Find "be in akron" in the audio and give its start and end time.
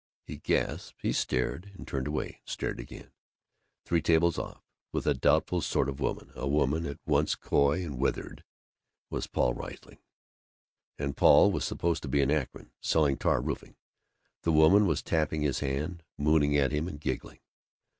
12.09-12.71